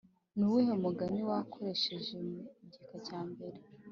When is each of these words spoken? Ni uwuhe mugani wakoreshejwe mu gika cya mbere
Ni 0.35 0.43
uwuhe 0.47 0.73
mugani 0.83 1.21
wakoreshejwe 1.29 2.15
mu 2.27 2.39
gika 2.71 2.95
cya 3.07 3.19
mbere 3.29 3.57